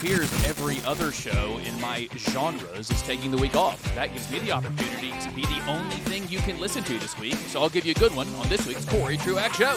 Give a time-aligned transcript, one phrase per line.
[0.00, 3.82] appears every other show in my genres is taking the week off.
[3.94, 7.18] That gives me the opportunity to be the only thing you can listen to this
[7.18, 7.34] week.
[7.34, 9.76] So I'll give you a good one on this week's Corey Truax Show.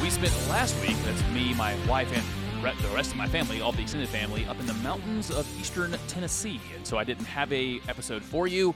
[0.00, 2.22] We spent last week, that's me, my wife, and
[2.62, 5.96] the rest of my family, all the extended family, up in the mountains of eastern
[6.06, 6.60] Tennessee.
[6.76, 8.72] And so I didn't have a episode for you.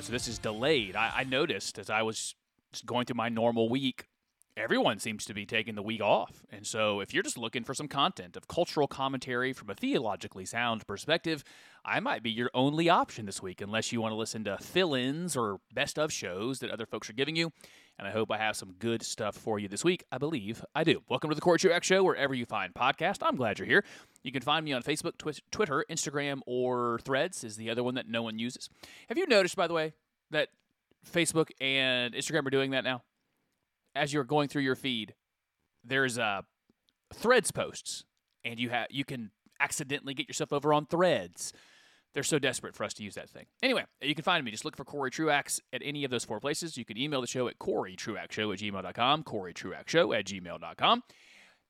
[0.00, 0.96] So this is delayed.
[0.96, 2.34] I, I noticed as I was
[2.84, 4.07] going through my normal week,
[4.58, 6.42] everyone seems to be taking the week off.
[6.50, 10.44] And so if you're just looking for some content of cultural commentary from a theologically
[10.44, 11.44] sound perspective,
[11.84, 14.94] I might be your only option this week, unless you want to listen to fill
[14.94, 17.52] ins or best of shows that other folks are giving you.
[17.98, 20.04] And I hope I have some good stuff for you this week.
[20.10, 21.02] I believe I do.
[21.08, 23.18] Welcome to the Corey Truax Show, wherever you find podcast.
[23.22, 23.84] I'm glad you're here.
[24.24, 27.94] You can find me on Facebook, Twi- Twitter, Instagram, or Threads is the other one
[27.94, 28.68] that no one uses.
[29.08, 29.94] Have you noticed, by the way,
[30.30, 30.48] that
[31.08, 33.02] Facebook and Instagram are doing that now?
[33.98, 35.14] As you're going through your feed,
[35.84, 36.42] there's uh,
[37.14, 38.04] Threads posts,
[38.44, 41.52] and you have you can accidentally get yourself over on Threads.
[42.14, 43.46] They're so desperate for us to use that thing.
[43.62, 44.50] Anyway, you can find me.
[44.50, 46.76] Just look for Corey Truax at any of those four places.
[46.76, 51.02] You can email the show at CoreyTruaxShow at gmail.com, CoreyTruaxShow at gmail.com.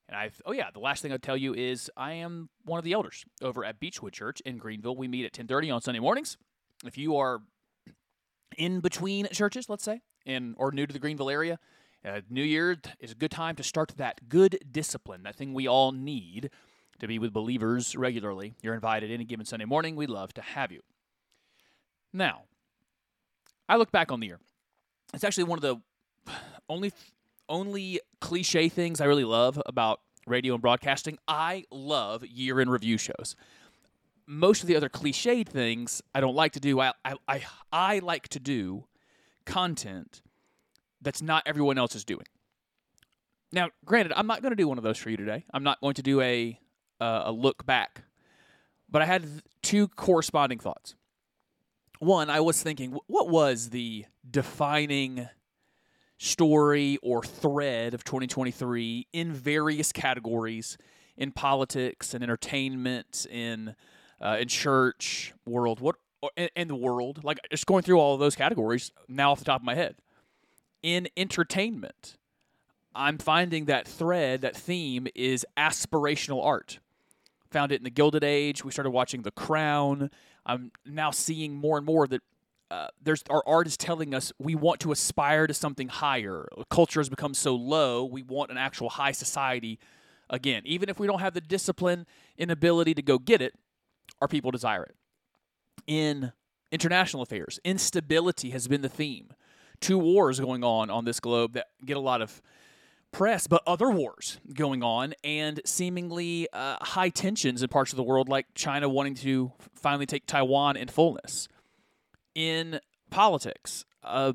[0.09, 2.85] And I, oh yeah, the last thing I'll tell you is I am one of
[2.85, 4.97] the elders over at Beechwood Church in Greenville.
[4.97, 6.37] We meet at 10:30 on Sunday mornings.
[6.85, 7.41] If you are
[8.57, 11.59] in between churches, let's say, and or new to the Greenville area,
[12.05, 15.67] uh, New Year is a good time to start that good discipline, that thing we
[15.67, 16.51] all need
[17.01, 18.55] to be with believers regularly.
[18.63, 19.97] You're invited any given Sunday morning.
[19.97, 20.81] We'd love to have you.
[22.13, 22.43] Now,
[23.69, 24.41] I look back on the year.
[25.13, 25.77] It's actually one of the
[26.69, 26.93] only
[27.49, 31.19] only cliche things I really love about radio and broadcasting.
[31.27, 33.35] I love year in review shows.
[34.27, 36.81] Most of the other cliched things I don't like to do.
[36.81, 38.85] I, I, I, I like to do
[39.47, 40.21] content
[41.09, 42.27] that's not everyone else is doing.
[43.51, 45.47] Now, granted, I'm not going to do one of those for you today.
[45.55, 46.61] I'm not going to do a
[47.01, 48.03] uh, a look back,
[48.91, 49.25] but I had
[49.63, 50.97] two corresponding thoughts.
[51.99, 55.31] One, I was thinking, what was the defining
[56.19, 60.77] story or thread of 2023 in various categories
[61.17, 63.75] in politics and entertainment in
[64.21, 65.95] uh, in church world what
[66.57, 69.61] in, the world like just going through all of those categories now off the top
[69.61, 69.95] of my head
[70.83, 72.17] in entertainment
[72.95, 76.79] i'm finding that thread that theme is aspirational art
[77.51, 80.11] found it in the gilded age we started watching the crown
[80.47, 82.23] i'm now seeing more and more that
[82.71, 86.47] uh, there's our art is telling us we want to aspire to something higher.
[86.71, 89.79] Culture has become so low, we want an actual high society
[90.29, 90.63] again.
[90.67, 92.07] Even if we don't have the discipline
[92.39, 93.55] and ability to go get it,
[94.21, 94.97] our people desire it.
[95.87, 96.33] In
[96.71, 99.31] international affairs, instability has been the theme.
[99.81, 102.43] Two wars going on on this globe that get a lot of
[103.13, 108.03] press, but other wars going on and seemingly uh, high tensions in parts of the
[108.03, 111.49] world, like China wanting to finally take Taiwan in fullness
[112.35, 112.81] in
[113.11, 114.33] politics, uh,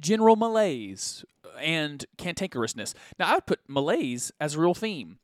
[0.00, 1.24] general malaise
[1.60, 2.94] and cantankerousness.
[3.18, 5.18] Now, I would put malaise as a real theme.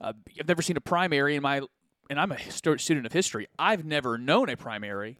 [0.00, 1.62] Uh, I've never seen a primary in my,
[2.10, 3.46] and I'm a student of history.
[3.58, 5.18] I've never known a primary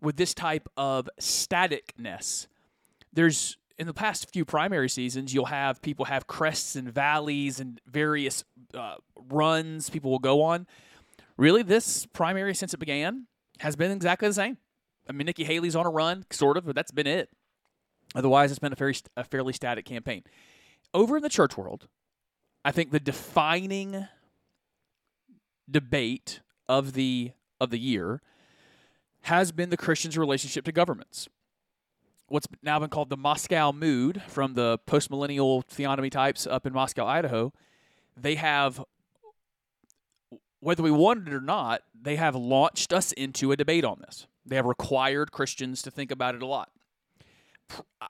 [0.00, 2.46] with this type of staticness.
[3.12, 7.80] There's in the past few primary seasons, you'll have people have crests and valleys and
[7.86, 8.96] various uh,
[9.30, 10.66] runs people will go on.
[11.36, 13.26] Really, this primary since it began
[13.60, 14.58] has been exactly the same.
[15.08, 17.30] I mean, Nikki Haley's on a run, sort of, but that's been it.
[18.14, 20.24] Otherwise, it's been a very a fairly static campaign.
[20.92, 21.86] Over in the church world,
[22.64, 24.08] I think the defining
[25.70, 28.22] debate of the of the year
[29.22, 31.28] has been the Christian's relationship to governments.
[32.28, 37.06] What's now been called the Moscow mood from the postmillennial theonomy types up in Moscow,
[37.06, 37.52] Idaho.
[38.16, 38.84] They have
[40.60, 44.26] whether we wanted it or not, they have launched us into a debate on this.
[44.44, 46.70] They have required Christians to think about it a lot.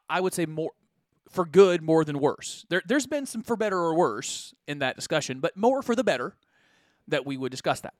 [0.08, 0.70] I would say more
[1.28, 2.64] for good more than worse.
[2.70, 6.04] There, there's been some for better or worse in that discussion, but more for the
[6.04, 6.36] better
[7.06, 7.94] that we would discuss that.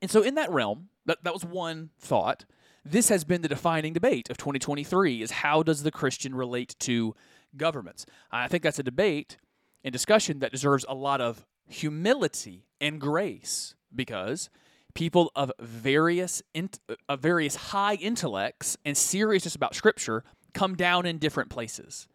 [0.00, 2.44] And so, in that realm, that, that was one thought.
[2.84, 7.14] This has been the defining debate of 2023: is how does the Christian relate to
[7.56, 8.06] governments?
[8.32, 9.36] I think that's a debate
[9.84, 14.50] and discussion that deserves a lot of humility and grace because
[14.94, 21.18] people of various int- of various high intellects and seriousness about scripture come down in
[21.18, 22.08] different places.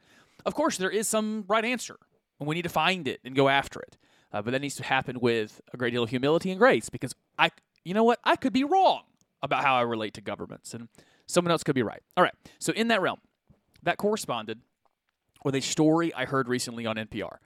[0.46, 1.98] Of course, there is some right answer,
[2.40, 3.98] and we need to find it and go after it.
[4.34, 7.16] Uh, but that needs to happen with a great deal of humility and grace because
[7.40, 7.52] I,
[7.86, 9.04] you know what, I could be wrong
[9.42, 10.90] about how I relate to governments, and
[11.28, 12.02] Someone else could be right.
[12.16, 12.34] All right.
[12.58, 13.20] So, in that realm,
[13.84, 14.62] that corresponded
[15.44, 17.38] with a story I heard recently on NPR.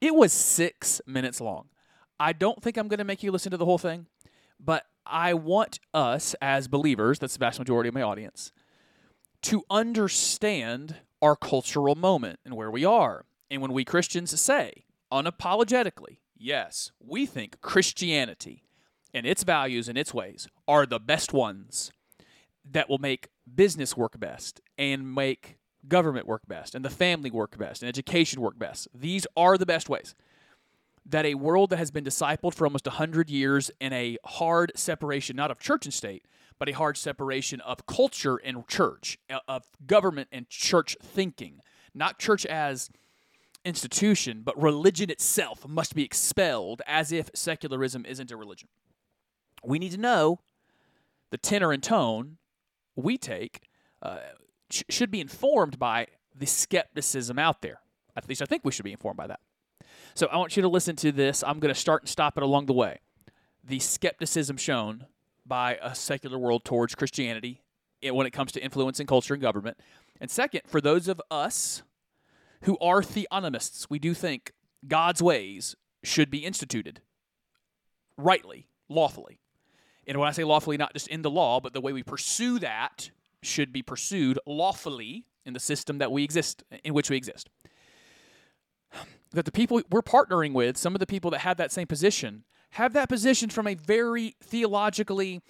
[0.00, 1.68] It was six minutes long.
[2.18, 4.06] I don't think I'm going to make you listen to the whole thing,
[4.58, 8.52] but I want us as believers, that's the vast majority of my audience,
[9.42, 13.24] to understand our cultural moment and where we are.
[13.50, 18.64] And when we Christians say unapologetically, yes, we think Christianity
[19.12, 21.92] and its values and its ways are the best ones
[22.70, 25.58] that will make business work best and make
[25.88, 28.88] government work best and the family work best and education work best.
[28.94, 30.14] These are the best ways.
[31.06, 35.34] That a world that has been discipled for almost 100 years in a hard separation,
[35.34, 36.26] not of church and state,
[36.58, 41.60] but a hard separation of culture and church, uh, of government and church thinking,
[41.94, 42.90] not church as
[43.64, 48.68] institution, but religion itself must be expelled as if secularism isn't a religion.
[49.64, 50.40] We need to know
[51.30, 52.38] the tenor and tone
[52.96, 53.62] we take
[54.02, 54.18] uh,
[54.70, 57.80] sh- should be informed by the skepticism out there.
[58.16, 59.40] At least I think we should be informed by that.
[60.14, 61.44] So I want you to listen to this.
[61.44, 62.98] I'm going to start and stop it along the way.
[63.64, 65.06] The skepticism shown
[65.46, 67.62] by a secular world towards Christianity
[68.02, 69.78] when it comes to influencing culture and government.
[70.20, 71.82] And second, for those of us
[72.62, 74.52] who are theonomists, we do think
[74.86, 77.00] God's ways should be instituted
[78.16, 79.39] rightly, lawfully.
[80.10, 82.58] And when I say lawfully, not just in the law, but the way we pursue
[82.58, 83.12] that
[83.44, 87.48] should be pursued lawfully in the system that we exist in which we exist.
[89.30, 92.42] That the people we're partnering with, some of the people that have that same position,
[92.70, 95.42] have that position from a very theologically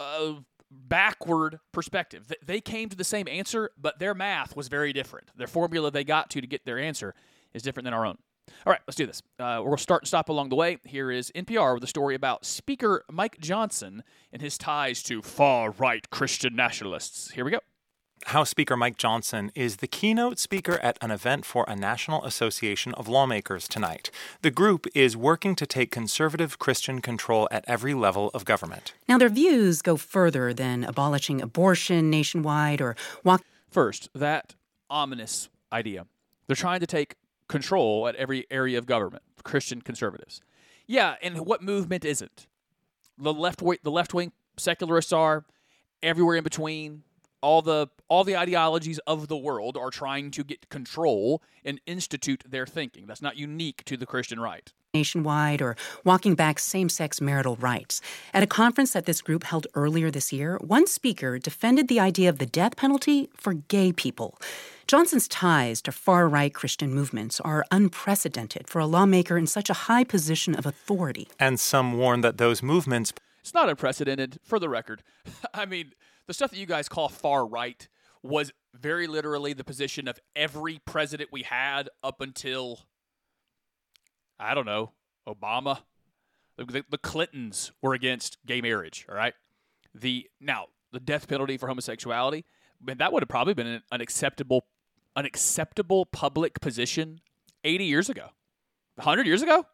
[0.00, 0.32] uh,
[0.68, 2.32] backward perspective.
[2.44, 5.28] They came to the same answer, but their math was very different.
[5.36, 7.14] Their formula they got to to get their answer
[7.54, 8.18] is different than our own.
[8.66, 9.22] All right, let's do this.
[9.38, 10.78] Uh, we'll start and stop along the way.
[10.84, 14.02] Here is NPR with a story about Speaker Mike Johnson
[14.32, 17.32] and his ties to far right Christian nationalists.
[17.32, 17.60] Here we go.
[18.26, 22.94] House Speaker Mike Johnson is the keynote speaker at an event for a National Association
[22.94, 24.12] of Lawmakers tonight.
[24.42, 28.94] The group is working to take conservative Christian control at every level of government.
[29.08, 33.42] Now, their views go further than abolishing abortion nationwide or walk.
[33.68, 34.54] First, that
[34.88, 36.06] ominous idea.
[36.46, 37.16] They're trying to take
[37.52, 40.40] control at every area of government, Christian conservatives.
[40.86, 42.46] Yeah, and what movement isn't?
[43.18, 45.44] The left the left wing secularists are
[46.02, 47.04] everywhere in between
[47.42, 52.44] all the all the ideologies of the world are trying to get control and institute
[52.48, 53.06] their thinking.
[53.06, 54.72] That's not unique to the Christian right.
[54.94, 55.74] Nationwide or
[56.04, 58.02] walking back same sex marital rights.
[58.34, 62.28] At a conference that this group held earlier this year, one speaker defended the idea
[62.28, 64.38] of the death penalty for gay people.
[64.86, 69.74] Johnson's ties to far right Christian movements are unprecedented for a lawmaker in such a
[69.88, 71.28] high position of authority.
[71.40, 73.14] And some warn that those movements.
[73.40, 75.02] It's not unprecedented, for the record.
[75.54, 75.92] I mean,
[76.26, 77.88] the stuff that you guys call far right
[78.22, 82.80] was very literally the position of every president we had up until
[84.38, 84.92] I don't know
[85.28, 85.80] Obama.
[86.56, 89.06] The, the, Clintons were against gay marriage.
[89.08, 89.34] All right.
[89.94, 92.44] The now the death penalty for homosexuality.
[92.84, 94.66] that would have probably been an unacceptable,
[95.16, 97.20] unacceptable public position
[97.64, 98.28] 80 years ago,
[98.96, 99.66] 100 years ago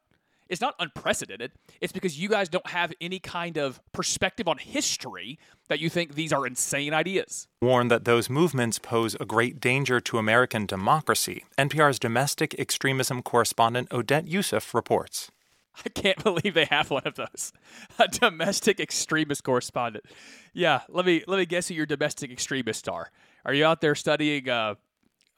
[0.48, 1.52] it's not unprecedented.
[1.80, 5.38] It's because you guys don't have any kind of perspective on history
[5.68, 7.48] that you think these are insane ideas.
[7.60, 11.44] Warn that those movements pose a great danger to American democracy.
[11.58, 15.30] NPR's domestic extremism correspondent Odette Yousef reports.
[15.84, 17.52] I can't believe they have one of those.
[17.98, 20.06] A domestic extremist correspondent.
[20.52, 23.10] Yeah, let me let me guess who your domestic extremists are.
[23.44, 24.74] Are you out there studying uh,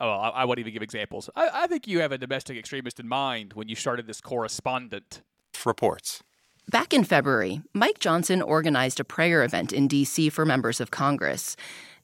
[0.01, 1.29] Oh, I, I won't even give examples.
[1.37, 5.23] I, I think you have a domestic extremist in mind when you started this correspondent.
[5.65, 6.23] Reports.
[6.71, 10.31] Back in February, Mike Johnson organized a prayer event in D.C.
[10.31, 11.57] for members of Congress.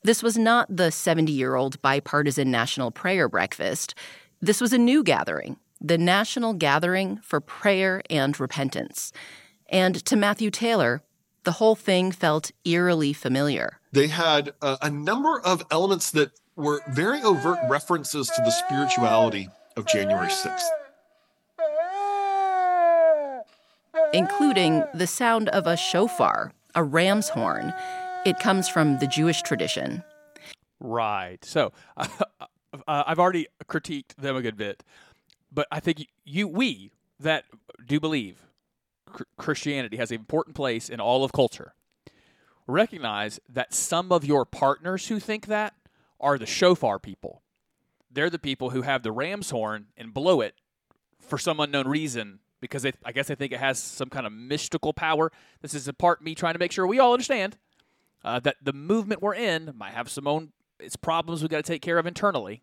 [0.02, 3.94] This was not the 70 year old bipartisan national prayer breakfast.
[4.42, 9.12] This was a new gathering, the National Gathering for Prayer and Repentance.
[9.68, 11.02] And to Matthew Taylor,
[11.44, 13.78] the whole thing felt eerily familiar.
[13.92, 19.48] They had uh, a number of elements that were very overt references to the spirituality
[19.76, 20.62] of January 6th.
[24.12, 27.74] Including the sound of a shofar, a ram's horn.
[28.24, 30.02] It comes from the Jewish tradition.
[30.80, 31.44] Right.
[31.44, 32.06] So uh,
[32.86, 34.82] I've already critiqued them a good bit,
[35.52, 37.44] but I think you, we that
[37.86, 38.38] do believe
[39.38, 41.74] Christianity has an important place in all of culture
[42.66, 45.74] recognize that some of your partners who think that
[46.20, 47.42] are the shofar people.
[48.10, 50.54] They're the people who have the ram's horn and blow it
[51.20, 54.32] for some unknown reason because they, I guess they think it has some kind of
[54.32, 55.30] mystical power.
[55.60, 57.56] This is a part me trying to make sure we all understand.
[58.24, 61.62] uh, that the movement we're in might have some own its problems we've got to
[61.62, 62.62] take care of internally.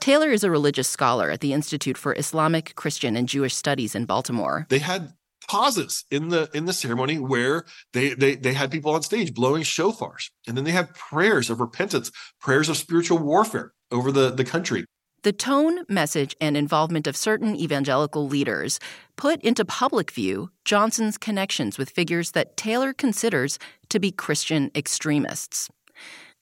[0.00, 4.04] Taylor is a religious scholar at the Institute for Islamic, Christian, and Jewish Studies in
[4.04, 4.66] Baltimore.
[4.68, 5.14] They had
[5.48, 9.62] pauses in the in the ceremony where they they they had people on stage blowing
[9.62, 14.44] shofars and then they had prayers of repentance prayers of spiritual warfare over the the
[14.44, 14.84] country
[15.24, 18.78] the tone, message, and involvement of certain evangelical leaders
[19.16, 25.68] put into public view Johnson's connections with figures that Taylor considers to be Christian extremists.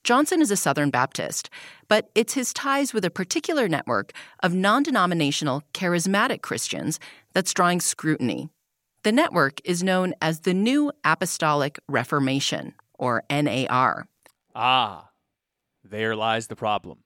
[0.05, 1.49] Johnson is a Southern Baptist,
[1.89, 7.01] but it's his ties with a particular network of non denominational charismatic Christians
[7.33, 8.51] that's drawing scrutiny.
[9.07, 14.09] The network is known as the New Apostolic Reformation, or NAR.
[14.53, 15.11] Ah,
[15.85, 17.05] there lies the problem.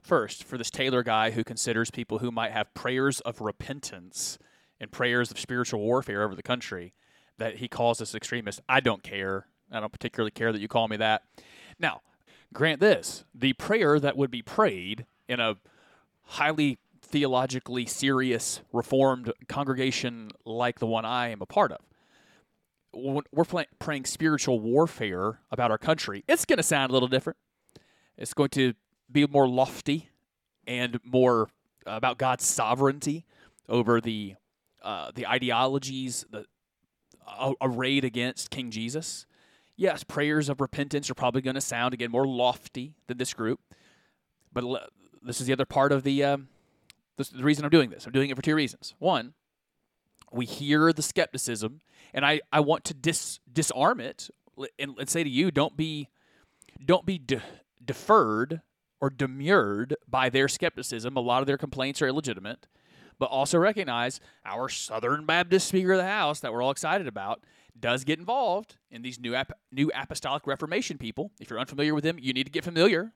[0.00, 4.38] First, for this Taylor guy who considers people who might have prayers of repentance
[4.80, 6.94] and prayers of spiritual warfare over the country
[7.36, 9.48] that he calls us extremists, I don't care.
[9.70, 11.20] I don't particularly care that you call me that.
[11.78, 12.00] Now,
[12.54, 15.58] grant this the prayer that would be prayed in a
[16.22, 21.78] highly theologically serious reformed congregation like the one I am a part of.
[22.92, 27.36] When we're praying spiritual warfare about our country, it's going to sound a little different.
[28.16, 28.74] It's going to
[29.10, 30.08] be more lofty
[30.66, 31.48] and more
[31.86, 33.24] about God's sovereignty
[33.68, 34.34] over the
[34.82, 36.46] uh, the ideologies that
[37.26, 39.26] uh, arrayed against King Jesus.
[39.76, 43.60] Yes, prayers of repentance are probably going to sound again more lofty than this group,
[44.52, 44.64] but
[45.22, 46.48] this is the other part of the um,
[47.16, 48.06] this, the reason I'm doing this.
[48.06, 48.94] I'm doing it for two reasons.
[48.98, 49.34] One,
[50.32, 51.80] we hear the skepticism,
[52.12, 54.30] and I, I want to dis, disarm it
[54.78, 56.08] and, and say to you, don't be
[56.84, 57.42] don't be de-
[57.82, 58.60] deferred
[59.00, 61.16] or demurred by their skepticism.
[61.16, 62.66] A lot of their complaints are illegitimate,
[63.18, 67.44] but also recognize our Southern Baptist Speaker of the House that we're all excited about
[67.78, 71.30] does get involved in these new ap- new apostolic Reformation people.
[71.40, 73.12] If you're unfamiliar with them, you need to get familiar.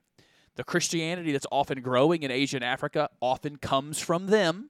[0.55, 4.69] The Christianity that's often growing in Asia and Africa often comes from them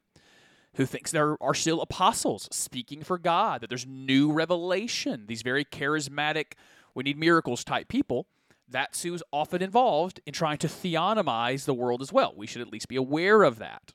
[0.75, 5.65] who thinks there are still apostles speaking for God, that there's new revelation, these very
[5.65, 6.53] charismatic,
[6.93, 8.27] we need miracles type people
[8.71, 12.33] that's who's often involved in trying to theonomize the world as well.
[12.35, 13.93] We should at least be aware of that.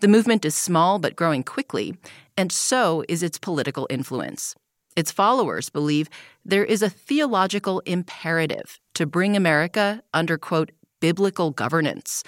[0.00, 1.96] The movement is small but growing quickly,
[2.36, 4.54] and so is its political influence.
[4.96, 6.08] Its followers believe
[6.44, 12.24] there is a theological imperative to bring America under, quote, biblical governance.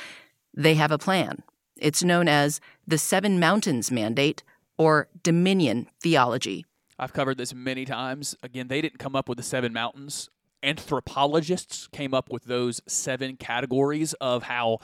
[0.55, 1.43] They have a plan.
[1.77, 4.43] It's known as the Seven Mountains Mandate
[4.79, 6.65] or Dominion Theology.
[6.99, 8.37] I've covered this many times.
[8.43, 10.31] Again, they didn't come up with the Seven Mountains
[10.63, 14.79] anthropologists came up with those seven categories of how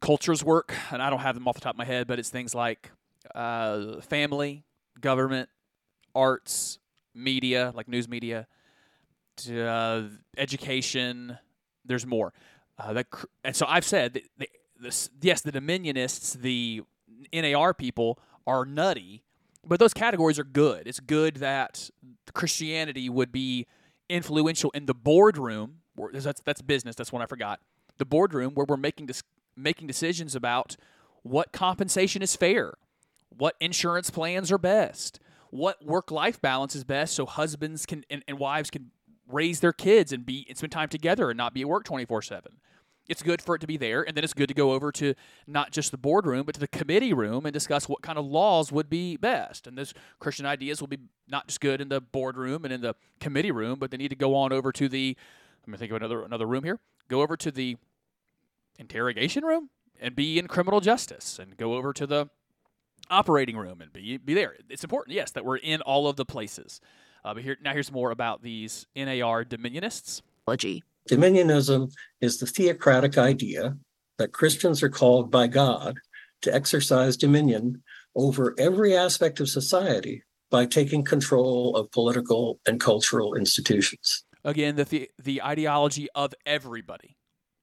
[0.00, 0.74] cultures work.
[0.90, 2.90] And I don't have them off the top of my head, but it's things like
[3.34, 4.64] uh, family,
[5.00, 5.48] government,
[6.14, 6.78] arts,
[7.14, 8.46] media, like news media,
[9.50, 10.02] uh,
[10.36, 11.38] education.
[11.84, 12.32] There's more.
[12.78, 13.06] Uh, that,
[13.44, 14.48] and so I've said that
[14.80, 16.82] the, yes, the dominionists, the
[17.32, 19.22] NAR people are nutty,
[19.66, 20.86] but those categories are good.
[20.86, 21.90] It's good that
[22.32, 23.66] Christianity would be
[24.08, 25.80] influential in the boardroom.
[26.12, 26.96] That's that's business.
[26.96, 27.60] That's one I forgot.
[27.98, 29.22] The boardroom where we're making dis-
[29.56, 30.76] making decisions about
[31.22, 32.74] what compensation is fair,
[33.28, 38.24] what insurance plans are best, what work life balance is best, so husbands can and,
[38.26, 38.90] and wives can
[39.28, 42.04] raise their kids and be and spend time together and not be at work twenty
[42.04, 42.52] four seven
[43.10, 45.14] it's good for it to be there, and then it's good to go over to
[45.44, 48.70] not just the boardroom, but to the committee room and discuss what kind of laws
[48.70, 49.66] would be best.
[49.66, 52.94] And those Christian ideas will be not just good in the boardroom and in the
[53.18, 55.16] committee room, but they need to go on over to the.
[55.62, 56.78] let me think of another another room here.
[57.08, 57.76] Go over to the
[58.78, 62.28] interrogation room and be in criminal justice, and go over to the
[63.10, 64.54] operating room and be be there.
[64.68, 66.80] It's important, yes, that we're in all of the places.
[67.24, 70.22] Uh, but here now, here's more about these NAR dominionists.
[71.08, 73.76] Dominionism is the theocratic idea
[74.18, 75.98] that Christians are called by God
[76.42, 77.82] to exercise dominion
[78.14, 84.24] over every aspect of society by taking control of political and cultural institutions.
[84.44, 87.16] Again, the, the, the ideology of everybody.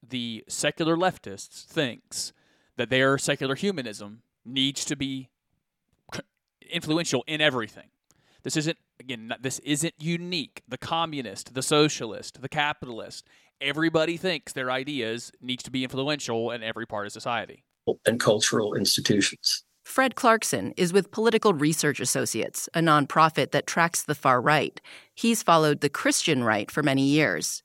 [0.07, 2.31] The secular leftists thinks
[2.77, 5.29] that their secular humanism needs to be
[6.67, 7.89] influential in everything.
[8.43, 10.61] This isn't again this isn't unique.
[10.67, 13.27] The communist, the socialist, the capitalist,
[13.59, 17.63] everybody thinks their ideas needs to be influential in every part of society
[18.05, 19.63] and cultural institutions.
[19.83, 24.81] Fred Clarkson is with Political Research Associates, a nonprofit that tracks the far right.
[25.15, 27.63] He's followed the Christian right for many years.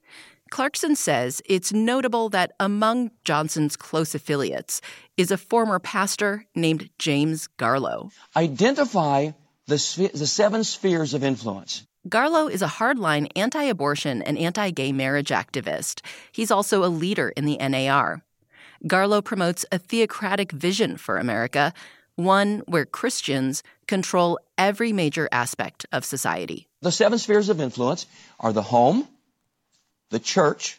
[0.52, 4.82] Clarkson says it's notable that among Johnson's close affiliates
[5.16, 8.10] is a former pastor named James Garlow.
[8.36, 9.30] Identify
[9.66, 11.86] the, the seven spheres of influence.
[12.06, 16.02] Garlow is a hardline anti abortion and anti gay marriage activist.
[16.32, 18.22] He's also a leader in the NAR.
[18.84, 21.72] Garlow promotes a theocratic vision for America,
[22.16, 26.68] one where Christians control every major aspect of society.
[26.82, 28.04] The seven spheres of influence
[28.38, 29.08] are the home,
[30.12, 30.78] the church,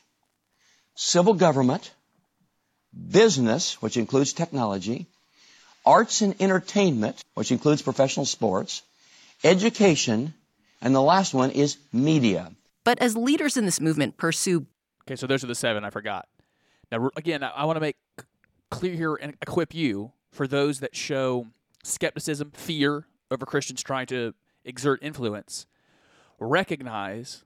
[0.95, 1.91] civil government,
[3.09, 5.07] business, which includes technology,
[5.85, 8.83] arts and entertainment, which includes professional sports,
[9.43, 10.35] education,
[10.81, 12.51] and the last one is media.
[12.83, 14.67] But as leaders in this movement pursue.
[15.03, 16.27] Okay, so those are the seven I forgot.
[16.91, 17.97] Now, again, I want to make
[18.69, 21.47] clear here and equip you for those that show
[21.83, 25.65] skepticism, fear over Christians trying to exert influence.
[26.39, 27.43] Recognize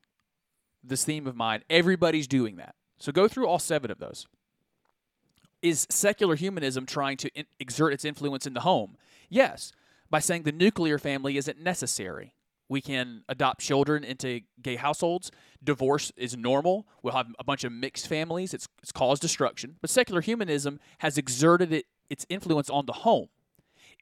[0.87, 1.63] this theme of mine.
[1.69, 2.75] Everybody's doing that.
[2.99, 4.27] So go through all seven of those.
[5.61, 8.95] Is secular humanism trying to in- exert its influence in the home?
[9.29, 9.71] Yes,
[10.09, 12.33] by saying the nuclear family isn't necessary.
[12.69, 15.31] We can adopt children into gay households.
[15.63, 16.85] Divorce is normal.
[17.01, 18.53] We'll have a bunch of mixed families.
[18.53, 19.77] It's, it's caused destruction.
[19.81, 23.29] But secular humanism has exerted it, its influence on the home.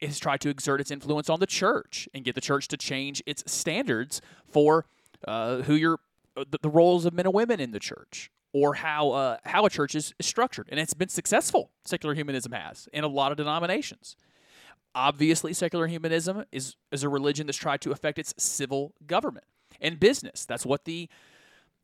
[0.00, 2.76] It has tried to exert its influence on the church and get the church to
[2.76, 4.84] change its standards for
[5.26, 5.96] uh, who you're, uh,
[6.36, 9.70] the, the roles of men and women in the church or how uh, how a
[9.70, 10.68] church is, is structured.
[10.70, 14.16] And it's been successful, secular humanism has, in a lot of denominations.
[14.94, 19.44] Obviously, secular humanism is, is a religion that's tried to affect its civil government
[19.78, 20.46] and business.
[20.46, 21.10] That's what the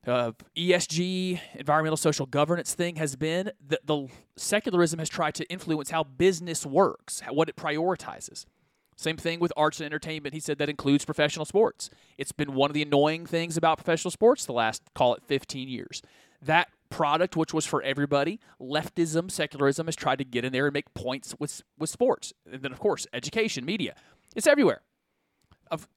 [0.07, 3.51] uh, ESG, environmental social governance thing has been.
[3.67, 8.47] The, the secularism has tried to influence how business works, how, what it prioritizes.
[8.97, 10.35] Same thing with arts and entertainment.
[10.35, 11.91] He said that includes professional sports.
[12.19, 15.69] It's been one of the annoying things about professional sports the last, call it 15
[15.69, 16.03] years.
[16.41, 20.75] That product, which was for everybody, leftism, secularism has tried to get in there and
[20.75, 22.33] make points with with sports.
[22.51, 23.95] And then, of course, education, media,
[24.37, 24.83] it's everywhere.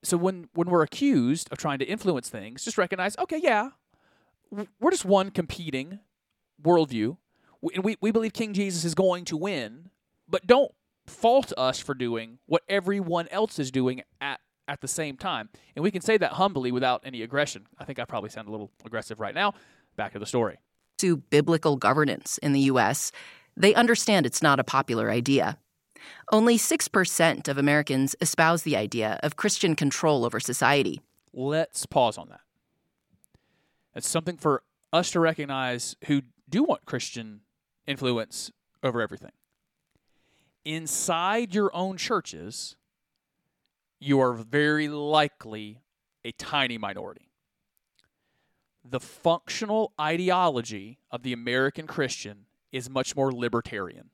[0.04, 3.72] So when when we're accused of trying to influence things, just recognize, okay, yeah,
[4.80, 6.00] we're just one competing
[6.63, 7.17] worldview,
[7.74, 9.89] and we, we believe King Jesus is going to win,
[10.30, 10.72] but don't
[11.08, 15.50] fault us for doing what everyone else is doing at at the same time.
[15.76, 17.68] And we can say that humbly without any aggression.
[17.78, 19.54] I think I probably sound a little aggressive right now.
[19.96, 20.58] Back to the story
[20.98, 23.12] to biblical governance in the U.S.,
[23.58, 25.58] they understand it's not a popular idea.
[26.32, 31.02] Only 6% of Americans espouse the idea of Christian control over society.
[31.34, 32.41] Let's pause on that.
[33.96, 37.41] It's something for us to recognize who do want Christian
[37.88, 38.52] influence
[38.84, 39.32] over everything.
[40.65, 42.75] Inside your own churches,
[43.99, 45.82] you are very likely
[46.23, 47.25] a tiny minority
[48.88, 54.10] the functional ideology of the American Christian is much more libertarian.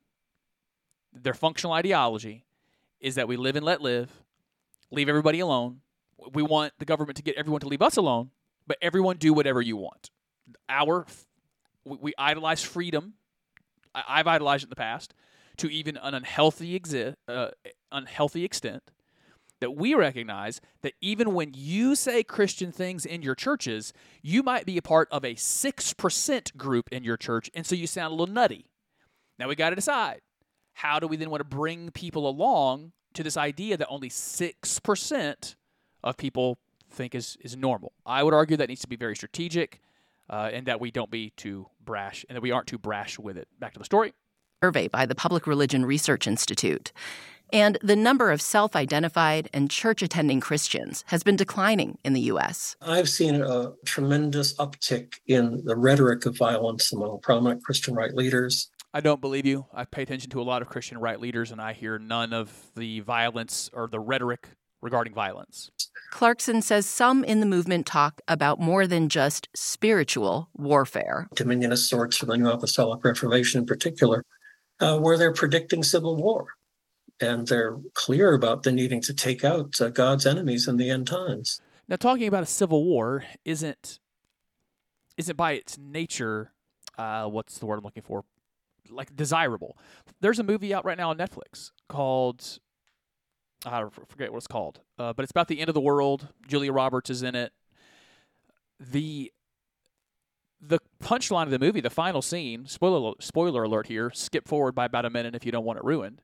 [1.12, 2.44] Their functional ideology
[3.00, 4.10] is that we live and let live,
[4.90, 5.80] leave everybody alone.
[6.32, 8.30] We want the government to get everyone to leave us alone,
[8.66, 10.10] but everyone do whatever you want.
[10.68, 11.06] Our
[11.84, 13.14] we, idolize freedom.
[13.94, 15.12] I, have idolized it in the past
[15.58, 17.48] to even an unhealthy exi- uh,
[17.90, 18.82] unhealthy extent
[19.62, 24.66] that we recognize that even when you say Christian things in your churches, you might
[24.66, 28.16] be a part of a 6% group in your church, and so you sound a
[28.16, 28.66] little nutty.
[29.38, 30.20] Now we got to decide
[30.74, 35.54] how do we then want to bring people along to this idea that only 6%
[36.02, 36.58] of people
[36.90, 37.92] think is, is normal?
[38.04, 39.80] I would argue that needs to be very strategic
[40.28, 43.36] uh, and that we don't be too brash and that we aren't too brash with
[43.36, 43.46] it.
[43.60, 44.12] Back to the story.
[44.62, 46.92] Survey by the Public Religion Research Institute
[47.52, 52.20] and the number of self identified and church attending Christians has been declining in the
[52.20, 52.76] U.S.
[52.80, 58.70] I've seen a tremendous uptick in the rhetoric of violence among prominent Christian right leaders.
[58.94, 59.66] I don't believe you.
[59.74, 62.52] I pay attention to a lot of Christian right leaders, and I hear none of
[62.76, 64.46] the violence or the rhetoric
[64.80, 65.72] regarding violence.
[66.12, 71.26] Clarkson says some in the movement talk about more than just spiritual warfare.
[71.34, 74.24] Dominionist sorts from the New Apostolic Reformation, in particular,
[74.82, 76.48] uh, where they're predicting civil war
[77.20, 81.06] and they're clear about the needing to take out uh, God's enemies in the end
[81.06, 81.60] times.
[81.88, 84.00] Now, talking about a civil war isn't
[85.16, 86.52] isn't by its nature
[86.98, 88.24] uh, what's the word I'm looking for
[88.90, 89.78] like desirable.
[90.20, 92.58] There's a movie out right now on Netflix called
[93.64, 96.28] I forget what it's called, uh, but it's about the end of the world.
[96.48, 97.52] Julia Roberts is in it.
[98.80, 99.32] the
[100.64, 104.10] The punchline of the movie, the final scene, spoiler spoiler alert here.
[104.14, 106.22] Skip forward by about a minute if you don't want it ruined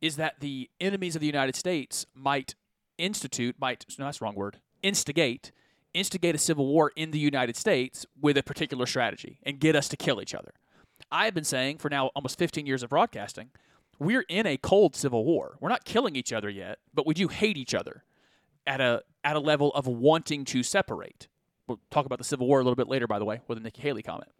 [0.00, 2.54] is that the enemies of the United States might
[2.98, 5.52] institute, might, no, that's the wrong word, instigate,
[5.92, 9.88] instigate a civil war in the United States with a particular strategy and get us
[9.88, 10.52] to kill each other.
[11.10, 13.50] I have been saying for now almost 15 years of broadcasting,
[13.98, 15.56] we're in a cold civil war.
[15.60, 18.04] We're not killing each other yet, but we do hate each other.
[18.66, 21.28] at a at a level of wanting to separate.
[21.70, 23.60] We'll talk about the Civil War a little bit later, by the way, with a
[23.60, 24.32] Nikki Haley comment.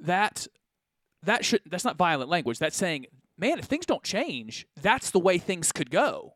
[0.00, 0.48] That
[1.22, 2.58] that should that's not violent language.
[2.58, 3.06] That's saying,
[3.38, 6.34] man, if things don't change, that's the way things could go.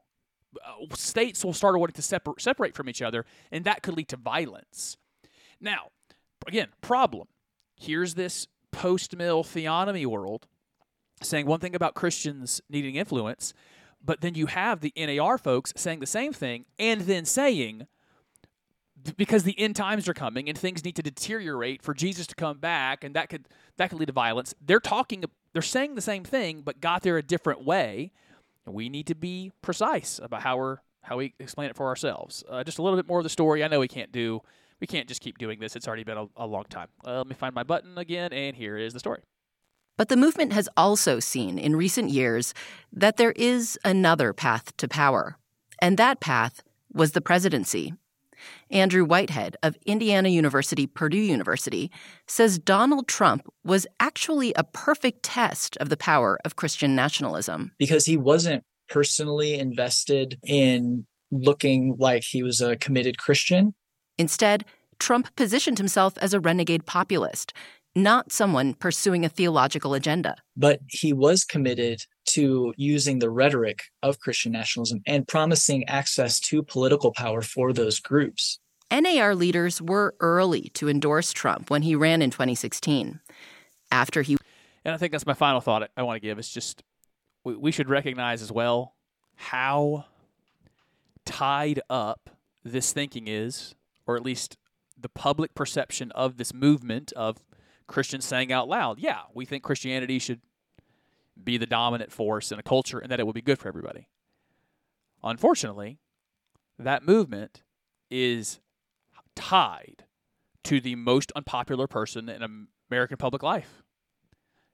[0.65, 4.09] Uh, states will start wanting to separ- separate from each other, and that could lead
[4.11, 4.97] to violence.
[5.61, 5.89] Now,
[6.47, 7.27] again, problem.
[7.75, 10.47] Here's this post mill theonomy world
[11.21, 13.55] saying one thing about Christians needing influence,
[14.01, 17.89] but then you have the NAR folks saying the same thing and then saying,
[19.17, 22.59] because the end times are coming and things need to deteriorate for Jesus to come
[22.59, 24.55] back and that could that could lead to violence.
[24.61, 28.13] They're talking they're saying the same thing but got there a different way.
[28.67, 32.45] We need to be precise about how we're how we explain it for ourselves.
[32.49, 33.65] Uh, just a little bit more of the story.
[33.65, 34.43] I know we can't do
[34.81, 35.77] we can't just keep doing this.
[35.77, 36.89] It's already been a, a long time.
[37.07, 39.23] Uh, let me find my button again and here is the story.
[39.97, 42.55] But the movement has also seen in recent years
[42.91, 45.37] that there is another path to power.
[45.83, 47.95] And that path was the presidency.
[48.71, 51.91] Andrew Whitehead of Indiana University, Purdue University,
[52.27, 57.73] says Donald Trump was actually a perfect test of the power of Christian nationalism.
[57.79, 63.75] Because he wasn't personally invested in looking like he was a committed Christian.
[64.19, 64.65] Instead,
[64.99, 67.53] Trump positioned himself as a renegade populist,
[67.97, 70.37] not someone pursuing a theological agenda.
[70.57, 72.01] But he was committed
[72.33, 78.01] to using the rhetoric of Christian nationalism and promising access to political power for those
[78.01, 78.59] groups.
[78.91, 83.21] NAR leaders were early to endorse Trump when he ran in 2016.
[83.93, 84.37] After he.
[84.85, 86.39] And I think that's my final thought I want to give.
[86.39, 86.83] It's just
[87.45, 88.95] we, we should recognize as well
[89.37, 90.07] how
[91.25, 92.31] tied up
[92.65, 93.75] this thinking is,
[94.07, 94.57] or at least
[94.99, 97.39] the public perception of this movement of
[97.87, 100.41] Christians saying out loud, yeah, we think Christianity should
[101.45, 104.09] be the dominant force in a culture and that it would be good for everybody.
[105.23, 105.99] Unfortunately,
[106.79, 107.63] that movement
[108.11, 108.61] is
[109.35, 110.05] tied
[110.65, 113.83] to the most unpopular person in American public life,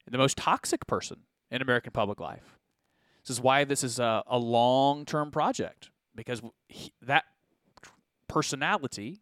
[0.09, 2.59] the most toxic person in American public life.
[3.23, 7.25] This is why this is a, a long term project because he, that
[8.29, 9.21] personality,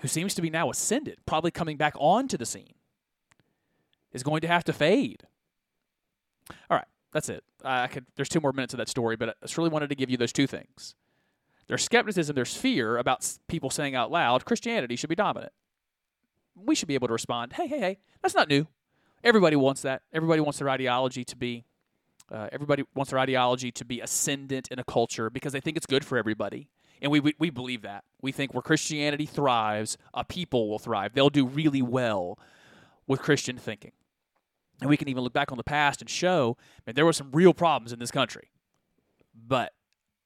[0.00, 2.74] who seems to be now ascended, probably coming back onto the scene,
[4.12, 5.24] is going to have to fade
[6.70, 7.44] all right, that's it.
[7.64, 8.06] I could.
[8.16, 10.16] There's two more minutes of that story, but I just really wanted to give you
[10.16, 10.94] those two things.
[11.68, 12.34] There's skepticism.
[12.34, 15.52] There's fear about people saying out loud Christianity should be dominant.
[16.54, 17.54] We should be able to respond.
[17.54, 18.66] Hey, hey, hey, that's not new.
[19.24, 20.02] Everybody wants that.
[20.12, 21.64] Everybody wants their ideology to be.
[22.30, 25.86] Uh, everybody wants their ideology to be ascendant in a culture because they think it's
[25.86, 26.68] good for everybody.
[27.00, 28.04] And we, we, we believe that.
[28.22, 31.14] We think where Christianity thrives, a people will thrive.
[31.14, 32.38] They'll do really well
[33.06, 33.92] with Christian thinking.
[34.80, 36.56] And we can even look back on the past and show,
[36.86, 38.50] man, there were some real problems in this country.
[39.34, 39.72] But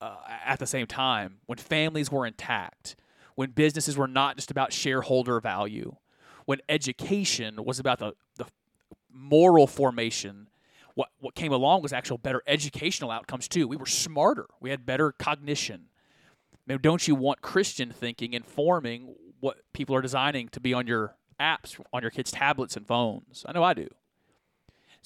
[0.00, 2.96] uh, at the same time, when families were intact,
[3.34, 5.96] when businesses were not just about shareholder value,
[6.46, 8.46] when education was about the, the
[9.12, 10.48] moral formation,
[10.94, 13.68] what, what came along was actual better educational outcomes too.
[13.68, 15.88] We were smarter, we had better cognition.
[16.66, 21.14] Now, don't you want Christian thinking informing what people are designing to be on your
[21.38, 23.44] apps, on your kids' tablets and phones?
[23.46, 23.88] I know I do.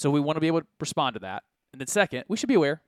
[0.00, 1.42] So we want to be able to respond to that.
[1.74, 2.80] And then second, we should be aware.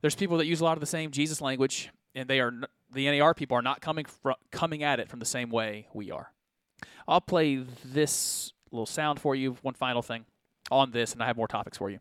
[0.00, 2.52] There's people that use a lot of the same Jesus language, and they are
[2.92, 6.10] the NAR people are not coming from coming at it from the same way we
[6.10, 6.32] are.
[7.06, 9.58] I'll play this little sound for you.
[9.62, 10.24] One final thing
[10.72, 12.00] on this, and I have more topics for you.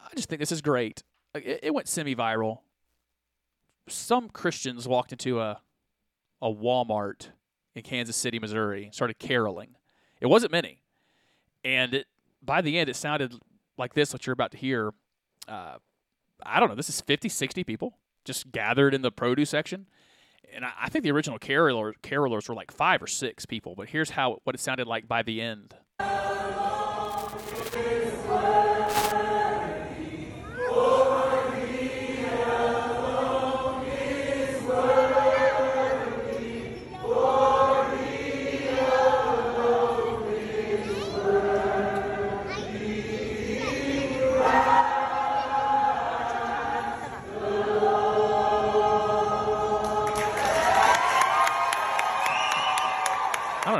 [0.00, 1.04] I just think this is great.
[1.36, 2.58] It, it went semi-viral.
[3.88, 5.60] Some Christians walked into a
[6.40, 7.28] a Walmart
[7.76, 9.76] in Kansas City, Missouri, started caroling.
[10.20, 10.82] It wasn't many,
[11.62, 12.06] and it
[12.42, 13.34] by the end, it sounded
[13.78, 14.92] like this, what you're about to hear.
[15.48, 15.76] Uh,
[16.44, 19.86] I don't know, this is 50, 60 people just gathered in the produce section.
[20.54, 23.88] And I, I think the original carolers, carolers were like five or six people, but
[23.88, 25.74] here's how what it sounded like by the end.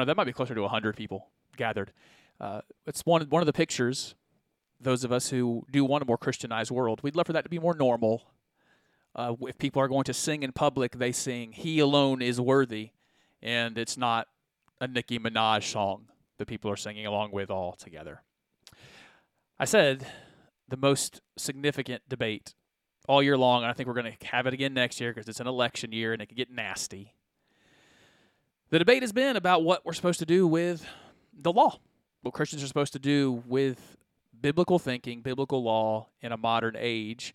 [0.02, 1.92] Know, that might be closer to 100 people gathered.
[2.40, 4.14] Uh, it's one one of the pictures.
[4.80, 7.50] Those of us who do want a more Christianized world, we'd love for that to
[7.50, 8.24] be more normal.
[9.14, 12.90] Uh, if people are going to sing in public, they sing "He alone is worthy,"
[13.40, 14.26] and it's not
[14.80, 18.22] a Nicki Minaj song that people are singing along with all together.
[19.60, 20.04] I said
[20.68, 22.54] the most significant debate
[23.06, 25.28] all year long, and I think we're going to have it again next year because
[25.28, 27.14] it's an election year and it can get nasty.
[28.72, 30.86] The debate has been about what we're supposed to do with
[31.36, 31.78] the law,
[32.22, 33.98] what Christians are supposed to do with
[34.40, 37.34] biblical thinking, biblical law in a modern age,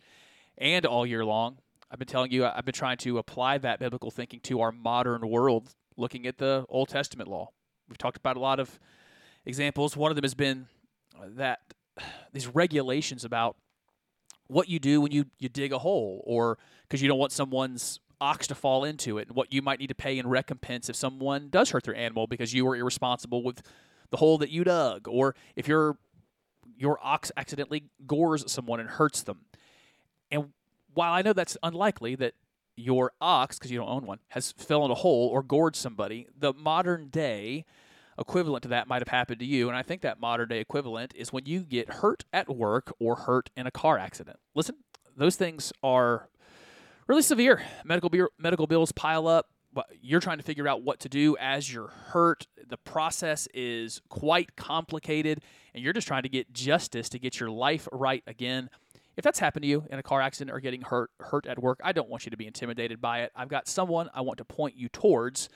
[0.58, 1.60] and all year long.
[1.92, 5.30] I've been telling you, I've been trying to apply that biblical thinking to our modern
[5.30, 7.52] world, looking at the Old Testament law.
[7.88, 8.80] We've talked about a lot of
[9.46, 9.96] examples.
[9.96, 10.66] One of them has been
[11.16, 11.60] uh, that
[12.34, 13.58] these regulations about
[14.48, 18.00] what you do when you, you dig a hole or because you don't want someone's
[18.20, 20.96] ox to fall into it and what you might need to pay in recompense if
[20.96, 23.62] someone does hurt their animal because you were irresponsible with
[24.10, 25.98] the hole that you dug or if your
[26.78, 29.46] your ox accidentally gores someone and hurts them.
[30.32, 30.50] And
[30.94, 32.34] while I know that's unlikely that
[32.76, 36.28] your ox, because you don't own one, has fell in a hole or gored somebody,
[36.38, 37.66] the modern day
[38.20, 39.68] equivalent to that might have happened to you.
[39.68, 43.16] And I think that modern day equivalent is when you get hurt at work or
[43.16, 44.38] hurt in a car accident.
[44.56, 44.76] Listen,
[45.16, 46.30] those things are
[47.08, 47.62] really severe.
[47.84, 49.48] Medical medical bills pile up.
[50.02, 52.48] You're trying to figure out what to do as you're hurt.
[52.68, 55.42] The process is quite complicated,
[55.74, 58.70] and you're just trying to get justice to get your life right again.
[59.18, 61.80] If that's happened to you in a car accident or getting hurt hurt at work,
[61.84, 63.32] I don't want you to be intimidated by it.
[63.36, 65.50] I've got someone I want to point you towards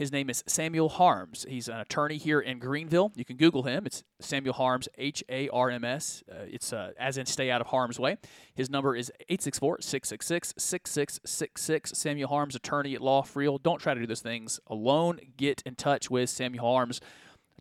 [0.00, 1.44] his name is Samuel Harms.
[1.46, 3.12] He's an attorney here in Greenville.
[3.16, 3.84] You can Google him.
[3.84, 6.22] It's Samuel Harms, H A R M S.
[6.26, 8.16] Uh, it's uh, as in stay out of harm's way.
[8.54, 11.92] His number is 864 666 6666.
[11.98, 13.62] Samuel Harms, attorney at Law Friel.
[13.62, 15.20] Don't try to do those things alone.
[15.36, 17.02] Get in touch with Samuel Harms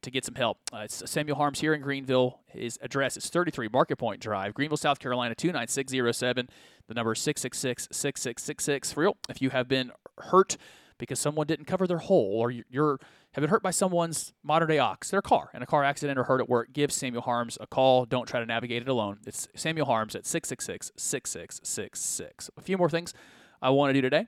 [0.02, 0.60] to get some help.
[0.72, 2.40] Uh, it's Samuel Harms here in Greenville.
[2.48, 6.48] His address is 33 Market Point Drive, Greenville, South Carolina 29607.
[6.88, 8.94] The number is 666 6666.
[8.94, 10.56] For real, if you have been hurt,
[11.00, 13.00] because someone didn't cover their hole or you're
[13.34, 16.24] have been hurt by someone's modern day ox, their car, in a car accident or
[16.24, 18.06] hurt at work, give Samuel Harms a call.
[18.06, 19.20] Don't try to navigate it alone.
[19.26, 22.50] It's Samuel Harms at 666 6666.
[22.58, 23.14] A few more things
[23.62, 24.28] I want to do today.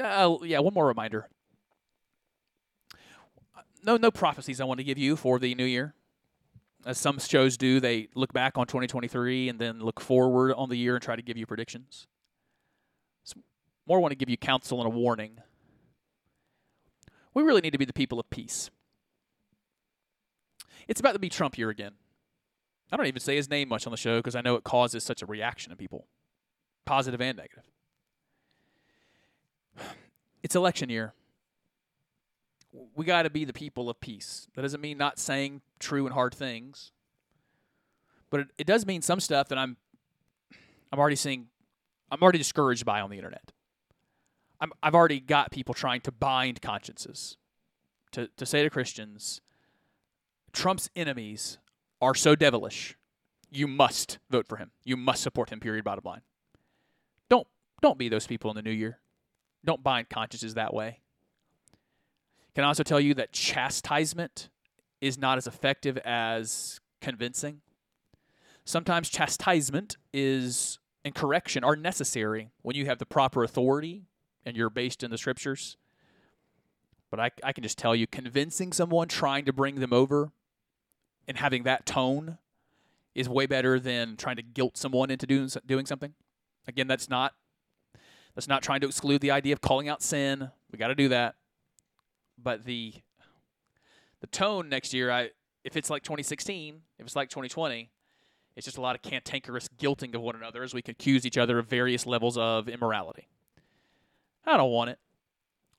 [0.00, 1.28] Uh, yeah, one more reminder.
[3.84, 5.94] No, no prophecies I want to give you for the new year.
[6.86, 10.76] As some shows do, they look back on 2023 and then look forward on the
[10.76, 12.06] year and try to give you predictions
[13.86, 15.38] more want to give you counsel and a warning.
[17.34, 18.70] We really need to be the people of peace.
[20.88, 21.92] It's about to be Trump year again.
[22.90, 25.02] I don't even say his name much on the show because I know it causes
[25.02, 26.06] such a reaction in people,
[26.84, 27.64] positive and negative.
[30.42, 31.14] It's election year.
[32.96, 34.48] We got to be the people of peace.
[34.56, 36.90] That doesn't mean not saying true and hard things,
[38.28, 39.76] but it, it does mean some stuff that I'm
[40.90, 41.46] I'm already seeing
[42.10, 43.52] I'm already discouraged by on the internet.
[44.62, 47.36] I'm, I've already got people trying to bind consciences
[48.12, 49.40] to, to say to Christians,
[50.52, 51.58] Trump's enemies
[52.00, 52.96] are so devilish,
[53.50, 54.70] you must vote for him.
[54.84, 56.22] You must support him, period, bottom line.
[57.28, 57.46] Don't,
[57.82, 59.00] don't be those people in the new year.
[59.64, 61.00] Don't bind consciences that way.
[62.54, 64.48] Can I also tell you that chastisement
[65.00, 67.62] is not as effective as convincing?
[68.64, 74.06] Sometimes chastisement is and correction are necessary when you have the proper authority
[74.44, 75.76] and you're based in the scriptures.
[77.10, 80.32] But I, I can just tell you, convincing someone, trying to bring them over,
[81.28, 82.38] and having that tone
[83.14, 86.14] is way better than trying to guilt someone into doing doing something.
[86.66, 87.34] Again, that's not
[88.34, 90.50] that's not trying to exclude the idea of calling out sin.
[90.70, 91.34] We got to do that.
[92.42, 92.94] But the
[94.20, 95.30] the tone next year, I
[95.64, 97.90] if it's like 2016, if it's like 2020,
[98.56, 101.58] it's just a lot of cantankerous guilting of one another as we accuse each other
[101.58, 103.28] of various levels of immorality.
[104.44, 104.98] I don't want it.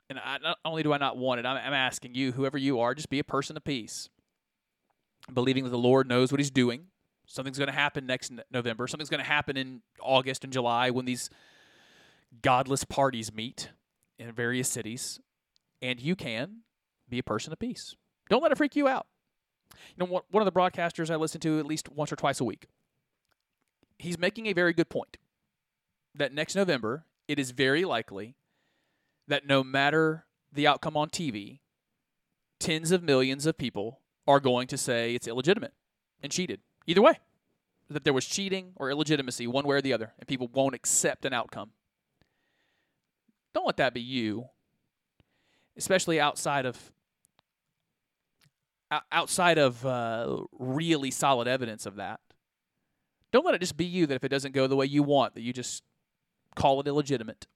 [0.10, 2.80] And I, not only do I not want it, I'm, I'm asking you, whoever you
[2.80, 4.10] are, just be a person of peace,
[5.34, 6.88] believing that the Lord knows what He's doing.
[7.26, 8.88] Something's going to happen next November.
[8.88, 11.30] Something's going to happen in August and July when these
[12.42, 13.70] godless parties meet
[14.20, 15.20] in various cities,
[15.82, 16.62] and you can
[17.10, 17.96] be a person of peace.
[18.30, 19.08] Don't let it freak you out.
[19.96, 22.44] You know, one of the broadcasters I listen to at least once or twice a
[22.44, 22.68] week,
[23.98, 25.18] he's making a very good point
[26.14, 28.36] that next November, it is very likely
[29.28, 31.60] that no matter the outcome on TV,
[32.60, 35.74] tens of millions of people are going to say it's illegitimate
[36.22, 36.62] and cheated.
[36.88, 37.20] Either way,
[37.90, 41.26] that there was cheating or illegitimacy, one way or the other, and people won't accept
[41.26, 41.72] an outcome.
[43.54, 44.46] Don't let that be you,
[45.78, 46.92] especially outside of
[49.12, 52.20] outside of uh, really solid evidence of that.
[53.32, 55.34] Don't let it just be you that if it doesn't go the way you want,
[55.34, 55.82] that you just
[56.56, 57.48] call it illegitimate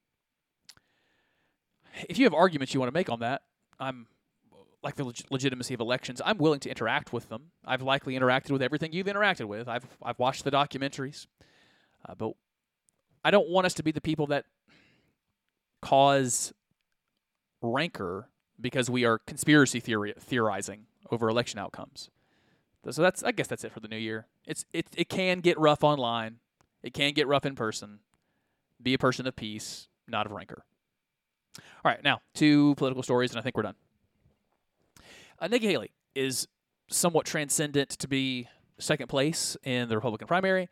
[2.09, 3.43] if you have arguments you want to make on that,
[3.79, 4.07] I'm
[4.83, 6.21] like the leg- legitimacy of elections.
[6.23, 7.51] I'm willing to interact with them.
[7.65, 9.67] I've likely interacted with everything you've interacted with.
[9.67, 11.27] I've I've watched the documentaries,
[12.07, 12.33] uh, but
[13.23, 14.45] I don't want us to be the people that
[15.81, 16.53] cause
[17.61, 18.29] rancor
[18.59, 22.09] because we are conspiracy theory theorizing over election outcomes.
[22.89, 24.27] So that's I guess that's it for the new year.
[24.45, 26.37] It's it it can get rough online.
[26.83, 27.99] It can get rough in person.
[28.81, 30.63] Be a person of peace, not of rancor.
[31.83, 33.75] All right, now two political stories, and I think we're done.
[35.39, 36.47] Uh, Nikki Haley is
[36.89, 38.47] somewhat transcendent to be
[38.79, 40.69] second place in the Republican primary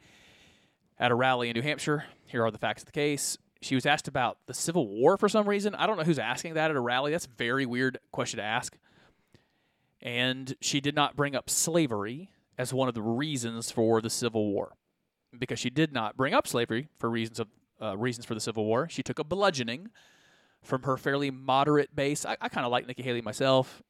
[0.99, 2.05] at a rally in New Hampshire.
[2.25, 3.37] Here are the facts of the case.
[3.61, 5.75] She was asked about the Civil War for some reason.
[5.75, 7.11] I don't know who's asking that at a rally.
[7.11, 8.77] That's a very weird question to ask.
[10.01, 14.51] And she did not bring up slavery as one of the reasons for the Civil
[14.51, 14.75] War.
[15.37, 17.47] Because she did not bring up slavery for reasons of
[17.81, 19.89] uh, reasons for the Civil War, she took a bludgeoning
[20.65, 22.25] from her fairly moderate base.
[22.25, 23.81] I, I kind of like Nikki Haley myself,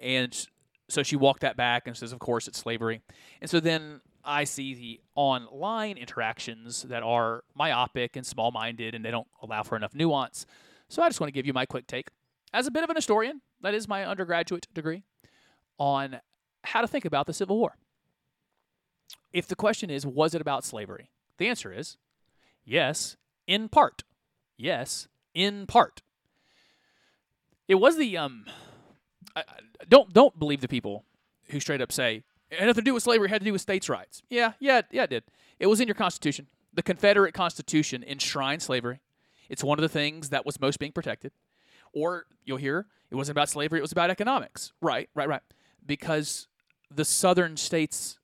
[0.00, 0.46] and
[0.88, 3.00] so she walked that back and says, "Of course, it's slavery."
[3.40, 9.04] And so then I see the online interactions that are myopic and small minded and
[9.04, 10.46] they don't allow for enough nuance.
[10.88, 12.08] So I just want to give you my quick take
[12.52, 15.04] as a bit of an historian, that is my undergraduate degree,
[15.78, 16.20] on
[16.64, 17.76] how to think about the Civil War.
[19.32, 21.10] If the question is, was it about slavery?
[21.38, 21.96] The answer is
[22.64, 24.04] yes, in part.
[24.56, 26.02] Yes, in part.
[27.68, 28.46] It was the um.
[29.34, 29.44] I,
[29.88, 31.04] don't don't believe the people
[31.48, 33.26] who straight up say it had nothing to do with slavery.
[33.26, 34.22] It had to do with states' rights.
[34.28, 35.24] Yeah, yeah, yeah, it did.
[35.58, 36.48] It was in your Constitution.
[36.74, 39.00] The Confederate Constitution enshrined slavery.
[39.48, 41.32] It's one of the things that was most being protected.
[41.94, 44.72] Or you'll hear it wasn't about slavery, it was about economics.
[44.80, 45.42] Right, right, right.
[45.84, 46.48] Because
[46.90, 48.18] the southern states'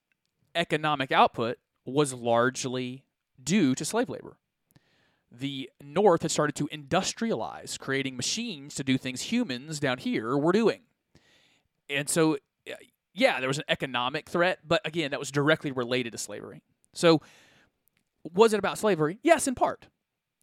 [0.55, 3.05] economic output was largely
[3.43, 4.37] due to slave labor.
[5.31, 10.53] The North had started to industrialize, creating machines to do things humans down here were
[10.53, 10.81] doing.
[11.91, 12.35] And so,
[12.71, 12.75] uh,
[13.15, 16.63] yeah, there was an economic threat, but again, that was directly related to slavery.
[16.95, 17.21] So,
[18.35, 19.19] was it about slavery?
[19.23, 19.87] Yes, in part.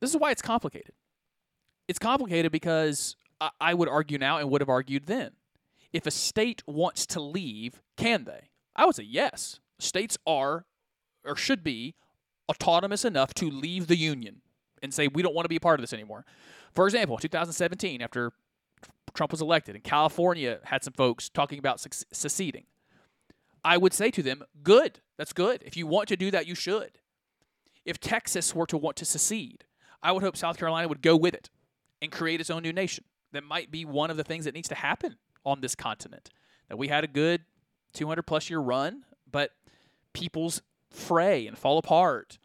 [0.01, 0.93] This is why it's complicated.
[1.87, 3.15] It's complicated because
[3.59, 5.31] I would argue now and would have argued then.
[5.93, 8.49] If a state wants to leave, can they?
[8.75, 9.59] I would say yes.
[9.79, 10.65] States are
[11.23, 11.95] or should be
[12.49, 14.41] autonomous enough to leave the union
[14.81, 16.25] and say we don't want to be a part of this anymore.
[16.73, 18.31] For example, 2017, after
[19.13, 22.65] Trump was elected and California had some folks talking about seceding,
[23.63, 25.63] I would say to them, good, that's good.
[25.65, 26.99] If you want to do that, you should.
[27.85, 29.63] If Texas were to want to secede,
[30.03, 31.49] I would hope South Carolina would go with it
[32.01, 33.05] and create its own new nation.
[33.31, 36.29] That might be one of the things that needs to happen on this continent.
[36.69, 37.41] That we had a good
[37.93, 39.51] 200 plus year run, but
[40.13, 40.61] peoples
[40.91, 42.37] fray and fall apart.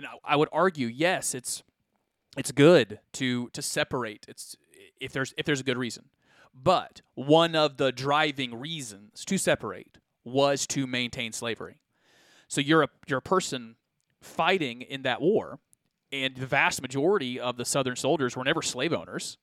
[0.00, 1.62] And I, I would argue, yes, it's
[2.34, 4.24] it's good to to separate.
[4.26, 4.56] It's
[4.98, 6.06] if there's if there's a good reason.
[6.54, 11.82] But one of the driving reasons to separate was to maintain slavery.
[12.48, 13.76] So you're a you're a person
[14.22, 15.58] fighting in that war,
[16.10, 19.36] and the vast majority of the Southern soldiers were never slave owners,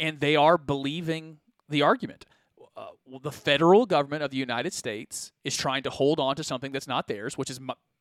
[0.00, 2.26] and they are believing the argument.
[2.76, 2.86] Uh,
[3.22, 6.88] the federal government of the United States is trying to hold on to something that's
[6.88, 7.60] not theirs, which is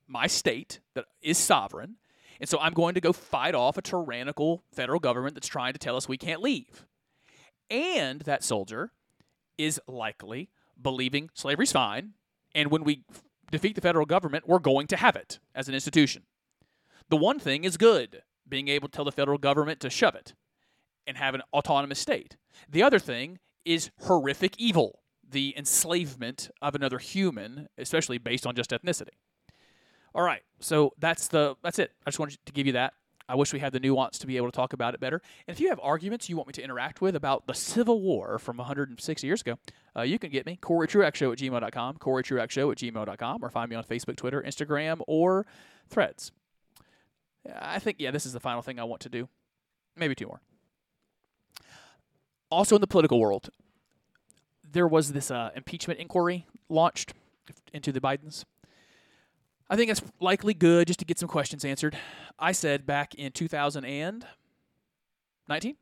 [0.09, 1.95] my, state that is sovereign.
[2.39, 5.79] And so I'm going to go fight off a tyrannical federal government that's trying to
[5.79, 6.85] tell us we can't leave.
[7.69, 8.91] And that soldier
[9.57, 10.49] is likely
[10.81, 12.13] believing slavery's fine.
[12.55, 13.03] And when we
[13.51, 16.23] defeat the federal government, we're going to have it as an institution.
[17.09, 20.33] The one thing is good, being able to tell the federal government to shove it
[21.05, 22.37] and have an autonomous state.
[22.69, 28.71] The other thing is horrific evil, the enslavement of another human, especially based on just
[28.71, 29.17] ethnicity.
[30.15, 31.91] All right, so that's the that's it.
[32.05, 32.93] I just wanted to give you that.
[33.29, 35.21] I wish we had the nuance to be able to talk about it better.
[35.47, 38.39] And if you have arguments you want me to interact with about the Civil War
[38.39, 39.59] from 160 years ago,
[39.95, 43.43] uh, you can get me, Corey Truax Show at gmail.com, Corey Truax Show at gmail.com,
[43.43, 45.45] or find me on Facebook, Twitter, Instagram, or
[45.89, 46.31] Threads.
[47.55, 49.29] I think, yeah, this is the final thing I want to do.
[49.95, 50.41] Maybe two more.
[52.49, 53.49] Also, in the political world,
[54.71, 57.13] there was this uh, impeachment inquiry launched
[57.73, 58.43] into the Bidens.
[59.69, 61.95] I think it's likely good just to get some questions answered.
[62.39, 65.75] I said back in 2019,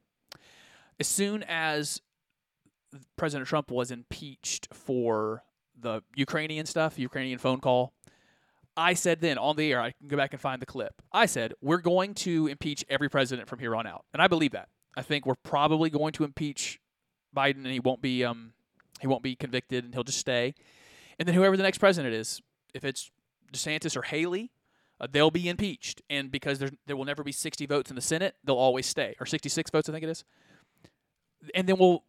[1.00, 2.02] as soon as
[3.16, 5.44] President Trump was impeached for
[5.80, 7.94] the Ukrainian stuff, Ukrainian phone call,
[8.76, 11.02] I said then on the air, I can go back and find the clip.
[11.14, 14.04] I said, we're going to impeach every president from here on out.
[14.14, 14.68] And I believe that.
[14.96, 16.80] I think we're probably going to impeach
[17.36, 18.54] Biden and he won't be um
[19.00, 20.56] he won't be convicted and he'll just stay.
[21.20, 22.42] And then whoever the next president is,
[22.74, 23.12] if it's
[23.52, 24.52] DeSantis or Haley,
[25.00, 26.02] uh, they'll be impeached.
[26.10, 29.26] And because there will never be 60 votes in the Senate, they'll always stay, or
[29.26, 30.24] 66 votes, I think it is.
[31.54, 32.04] And then we'll,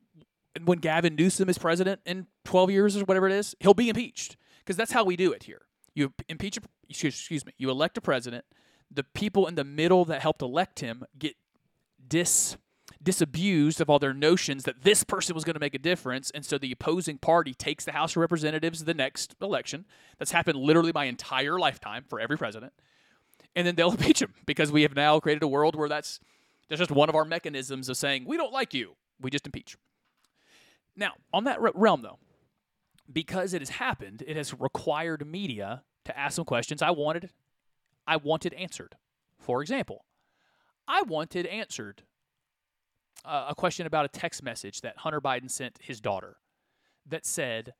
[0.64, 4.36] when Gavin Newsom is president in 12 years or whatever it is, he'll be impeached
[4.60, 5.62] because that's how we do it here.
[5.94, 8.44] You impeach, a, excuse me, you elect a president,
[8.90, 11.34] the people in the middle that helped elect him get
[12.06, 12.56] dis
[13.02, 16.44] disabused of all their notions that this person was going to make a difference and
[16.44, 19.86] so the opposing party takes the house of representatives the next election.
[20.18, 22.72] That's happened literally my entire lifetime for every president.
[23.54, 26.20] And then they'll impeach him because we have now created a world where that's
[26.68, 28.96] that's just one of our mechanisms of saying we don't like you.
[29.20, 29.76] We just impeach.
[30.96, 32.18] Now on that realm though
[33.10, 37.30] because it has happened it has required media to ask some questions i wanted
[38.06, 38.96] i wanted answered.
[39.38, 40.04] For example
[40.86, 42.02] i wanted answered
[43.24, 46.36] uh, a question about a text message that Hunter Biden sent his daughter
[47.06, 47.74] that said,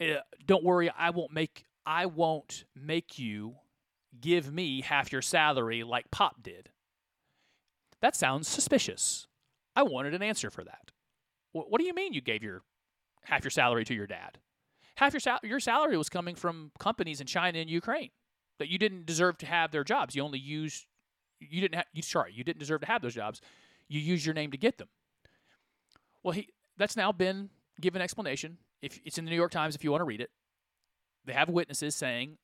[0.00, 3.56] eh, "Don't worry, I won't make I won't make you
[4.20, 6.70] give me half your salary like Pop did."
[8.00, 9.26] That sounds suspicious.
[9.76, 10.90] I wanted an answer for that.
[11.52, 12.62] What do you mean you gave your
[13.24, 14.38] half your salary to your dad?
[14.96, 18.10] Half your sal- your salary was coming from companies in China and Ukraine
[18.58, 20.14] that you didn't deserve to have their jobs.
[20.14, 20.86] You only used
[21.40, 23.40] you didn't have you sorry, you didn't deserve to have those jobs
[23.94, 24.88] you use your name to get them.
[26.22, 28.58] Well, he that's now been given explanation.
[28.82, 30.30] If it's in the New York Times, if you want to read it,
[31.24, 32.38] they have witnesses saying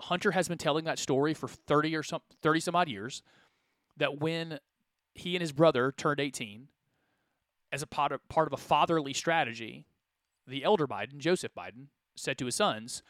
[0.00, 3.22] Hunter has been telling that story for 30 or some 30 some odd years
[3.96, 4.58] that when
[5.14, 6.68] he and his brother turned 18
[7.72, 9.86] as a part of, part of a fatherly strategy,
[10.46, 11.86] the elder Biden, Joseph Biden,
[12.16, 13.02] said to his sons,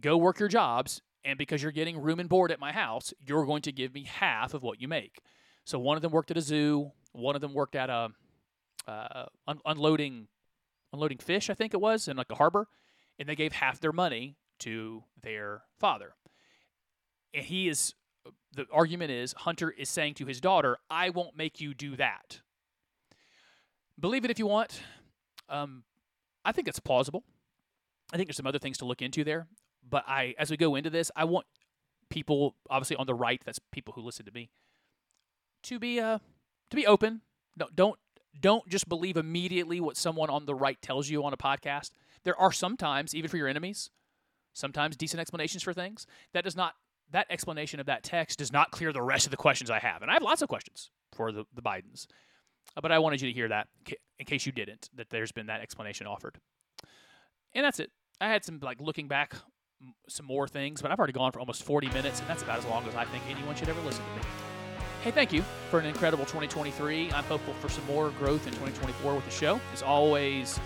[0.00, 3.46] "Go work your jobs and because you're getting room and board at my house, you're
[3.46, 5.20] going to give me half of what you make."
[5.66, 6.92] So one of them worked at a zoo.
[7.12, 8.10] One of them worked at a
[8.86, 10.28] uh, un- unloading
[10.92, 12.68] unloading fish, I think it was, in like a harbor,
[13.18, 16.14] and they gave half their money to their father.
[17.34, 17.94] And he is
[18.52, 22.40] the argument is Hunter is saying to his daughter, "I won't make you do that."
[23.98, 24.80] Believe it if you want.
[25.48, 25.82] Um,
[26.44, 27.24] I think it's plausible.
[28.12, 29.48] I think there's some other things to look into there.
[29.88, 31.46] But I, as we go into this, I want
[32.08, 34.50] people, obviously on the right, that's people who listen to me,
[35.66, 36.18] to be uh
[36.70, 37.22] to be open.
[37.56, 37.98] No, don't
[38.40, 41.90] don't just believe immediately what someone on the right tells you on a podcast.
[42.24, 43.90] There are sometimes, even for your enemies,
[44.52, 46.06] sometimes decent explanations for things.
[46.32, 46.74] That does not
[47.12, 50.02] that explanation of that text does not clear the rest of the questions I have,
[50.02, 52.06] and I have lots of questions for the the Bidens.
[52.76, 53.68] Uh, but I wanted you to hear that
[54.18, 54.90] in case you didn't.
[54.94, 56.38] That there's been that explanation offered,
[57.54, 57.90] and that's it.
[58.20, 59.34] I had some like looking back
[60.08, 62.64] some more things, but I've already gone for almost 40 minutes, and that's about as
[62.66, 64.45] long as I think anyone should ever listen to me.
[65.06, 67.12] Hey, thank you for an incredible 2023.
[67.12, 69.60] I'm hopeful for some more growth in 2024 with the show.
[69.72, 70.58] As always,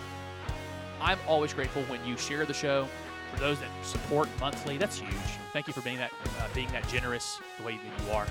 [0.98, 2.88] I'm always grateful when you share the show.
[3.34, 5.12] For those that support monthly, that's huge.
[5.52, 8.26] Thank you for being that uh, being that generous the way that you are.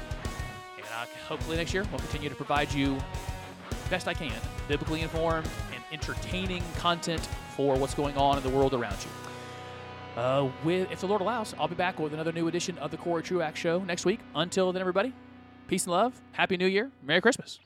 [0.77, 2.97] And uh, hopefully next year we'll continue to provide you
[3.91, 4.33] best I can,
[4.67, 7.23] biblically informed and entertaining content
[7.55, 10.19] for what's going on in the world around you.
[10.19, 12.97] Uh, with, if the Lord allows, I'll be back with another new edition of the
[12.97, 14.21] Corey Truax Show next week.
[14.33, 15.13] Until then, everybody,
[15.69, 16.19] Peace and love.
[16.31, 16.89] Happy New Year.
[17.03, 17.59] Merry Christmas.